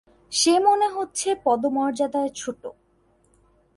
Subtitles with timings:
[0.31, 2.61] সে মনে হচ্ছে পদমর্যাদায় ছোট।